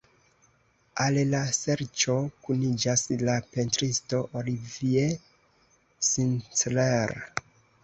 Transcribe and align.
Al 1.03 1.19
la 1.33 1.41
serĉo 1.57 2.15
kuniĝas 2.47 3.03
la 3.29 3.37
pentristo 3.53 4.23
Olivier 4.43 5.15
Sinclair. 6.11 7.17